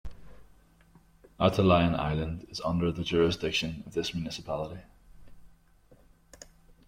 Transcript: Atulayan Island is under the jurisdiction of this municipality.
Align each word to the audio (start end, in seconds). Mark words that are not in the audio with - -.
Atulayan 1.39 1.93
Island 1.95 2.47
is 2.49 2.59
under 2.61 2.91
the 2.91 3.03
jurisdiction 3.03 3.83
of 3.85 3.93
this 3.93 4.15
municipality. 4.15 4.81